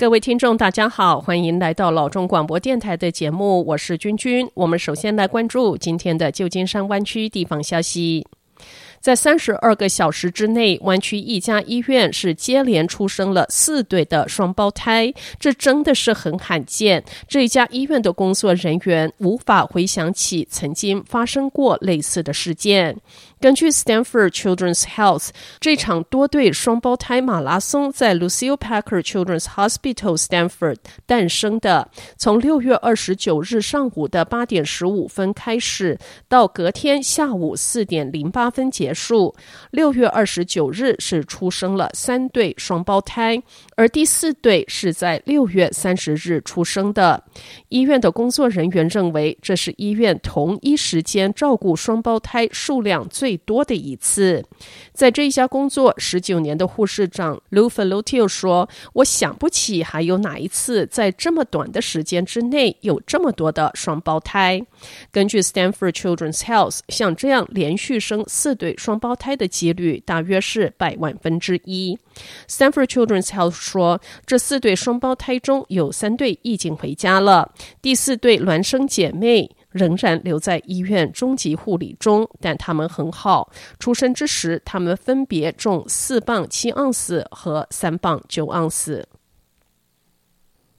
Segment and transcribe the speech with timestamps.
[0.00, 4.50] 各位听众，大家好，欢迎来到老中广播电台的节目，我是君君。
[4.54, 8.26] 我们首先来关注今天的旧金山湾区地方消息。
[8.98, 17.04] 在三十二个小时之内，湾区一家医院是接连出生了四对的双胞胎，这真的是很罕见。
[17.28, 22.96] 这家医院的工作人员无法回想起曾经发生过类似的事件。
[23.40, 25.30] 根据 Stanford Children's Health，
[25.60, 31.88] 这场多对双胞胎马拉松在 Lucille Packard Children's Hospital Stanford 诞生的。
[32.18, 39.34] 从六月二十九日上午的八点十五分开始，到隔天下午四点零八分结束。
[39.70, 43.42] 六月二十九日是出生了三对双胞胎，
[43.74, 47.24] 而第四对是在六月三十日出生的。
[47.70, 54.44] 医院的工作人员认为，这是医院同一时间照顾双胞胎数量最最多的一次，
[54.92, 64.60] 在这一家工作十九年的护士长 Lou Falotio 说：“我想不起还有哪一次在这么短的时间之内有这么多的双胞胎。”
[65.12, 71.96] 根据 Stanford Children's Health，像这样连续生四对双胞胎的几率大约是百万分之一。
[72.48, 79.52] Stanford Children's Health 说，这四对双胞胎中有三对已经回家了，第四对孪生姐妹。
[79.70, 83.50] 仍然留在医院终级护理中，但他们很好。
[83.78, 89.06] 出生之时，他们分别重四磅七盎司和三磅九盎司。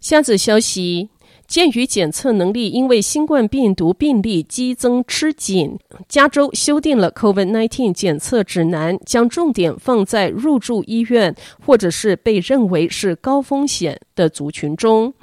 [0.00, 1.10] 下则消息：
[1.46, 5.78] 鉴于检测能力因为新冠病毒病例激增吃紧，
[6.08, 15.14] 加州修订了 COVID-19 检测指南，将重点放在入住医院或者是被认为是高风险的族群中。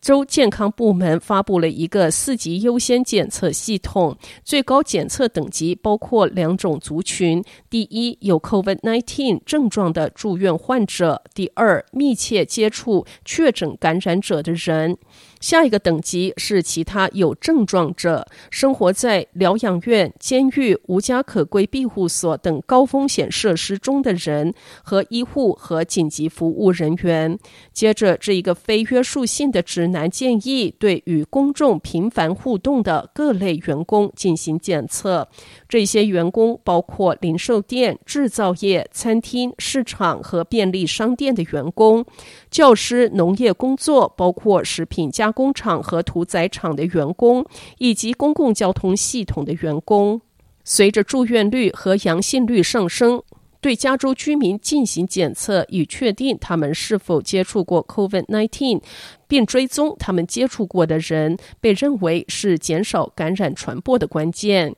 [0.00, 14.98] 州健康部门发布了一个四级优先检测系统，最高检测等级包括两种族群：第一，有 COVID-19 症状的住院患者；第二，密切接触确诊感染者的人。
[15.40, 27.38] 下一个等级是其他有症状者，生活在疗养院、监狱、无家可归庇护所等高风险设施中的人和医护和紧急服务人员。
[27.72, 35.28] 接着，这一个非约束性的指南建议对与公众频繁互动的各类员工进行检测。
[35.68, 42.04] 这些员工包括零售店、制造业、餐厅、市场和便利商店的员工，
[42.50, 47.44] 教师、农业工作，包括食品加工厂和屠宰场的员工，
[47.78, 50.20] 以及公共交通系统的员工。
[50.66, 53.22] 随着住院率和阳性率上升，
[53.64, 58.82] 对加州居民进行检测，以确定他们是否接触过 COVID-19，
[59.26, 64.76] 并追踪他们接触过的人，被认为是减少感染传播的关键。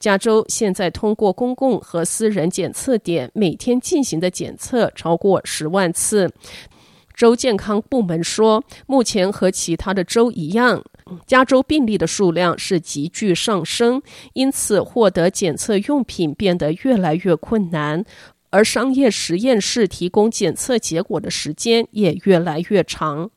[0.00, 6.28] 加州现在通过公共和私人检测点每天进行的检测超过十万次。
[7.14, 10.82] 州健康部门说，目前和其他的州一样，
[11.26, 18.04] 加州病例的数量是急剧上升，因此获得检测用品变得越来越困难，
[18.50, 23.30] 而商业实验室提供检测结果的时间也越来越长。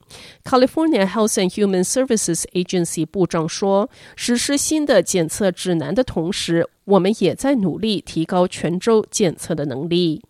[0.44, 10.22] California Health and Human Services Agency 部长说，实施新的检测指南的同时，我们也在努力提高全州检测的能力。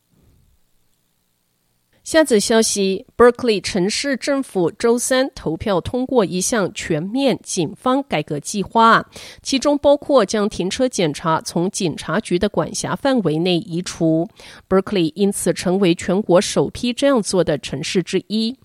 [2.08, 9.06] 下则消息：Berkeley 城市政府周三投票通过一项全面警方改革计划，
[9.44, 14.26] 其中包括将停车检查从警察局的管辖范围内移除。
[14.70, 18.58] Berkeley 因此成为全国首批这样做的城市之一。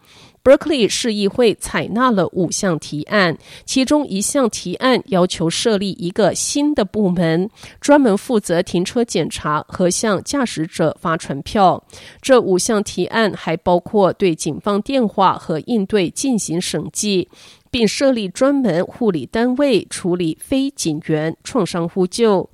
[0.44, 7.48] Berkeley 市议会采纳了五项提案，其中一项提案要求设立一个新的部门，
[7.80, 11.84] 专门负责停车检查和向驾驶者发传票。
[12.20, 17.28] 这五项提案还包括对警方电话和应对进行审计，
[17.70, 22.50] 并设立专门护理单位处理非警员创伤呼救。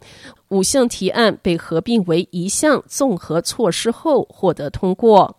[0.49, 5.38] 五项提案被合并为一项综合措施后获得通过。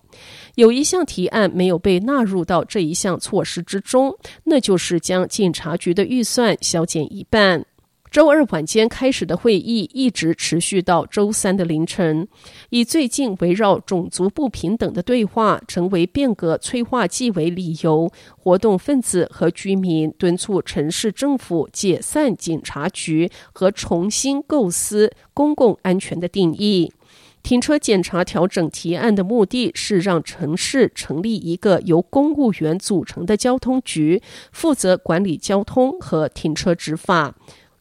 [0.56, 7.66] 有一项提案没有被纳入到这一项措施之中，那就是将警察局的预算削减一半。
[8.12, 12.28] 周二晚间开始的会议一直持续到周三的凌晨，
[12.72, 26.92] 以最近围绕种族不平等的对话成为变革催化剂为理由，活动分子和居民敦促城市政府解散警察局和重新构思公共安全的定义。
[27.42, 34.22] 停车检查调整提案的目的是让城市成立一个由公务员组成的交通局，
[34.52, 37.36] 负责管理交通和停车执法。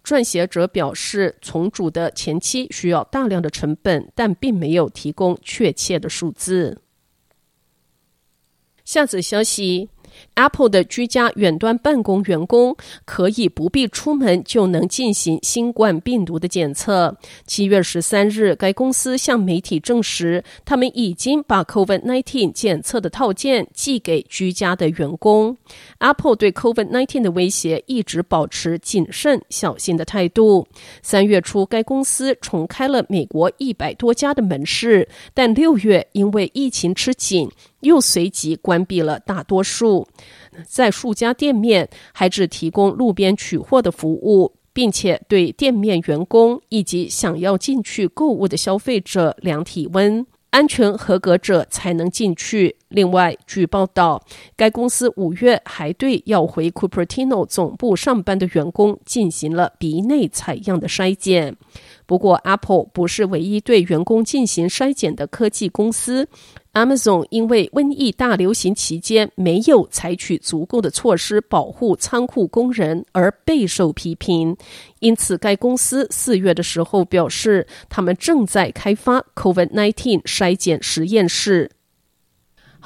[0.04, 6.80] 撰写者表示，重组的前期需要大量的成本，但并没有提供确切的数字。
[8.84, 9.90] 下则消息。
[10.34, 17.16] Apple 的居家远端办公员工可以不必出门就能进行新冠病毒的检测。
[17.46, 25.56] 七月十三日，该公司向媒体证实，他们已经把 COVID-19 检测的套件寄给居家的员工。
[25.98, 30.66] Apple 对 COVID-19 的威胁一直保持谨慎小心的态度。
[31.02, 37.50] 三月初，该公司重开了美国一百多家的门市，但六月因为疫情吃紧。
[37.80, 40.06] 又随即关闭了大多数，
[40.66, 52.76] 在数家店面还只提供路边取货的服务，并且对店面员工以及想要进去购物的消费者量体温，安全合格者才能进去。
[52.88, 54.24] 另外，据报道，
[54.56, 61.54] 该公司五月还对要回 Cupertino 总部上班的员工进行了鼻内采样的筛检。
[62.06, 66.26] 不过，Apple 不是唯一对员工进行筛检的科技公司。
[66.78, 74.56] Amazon 因为瘟疫大流行期间没有采取足够的措施保护仓库工人而备受批评，
[75.00, 81.68] 因此该公司四月的时候表示，他们正在开发 COVID-19 筛检实验室。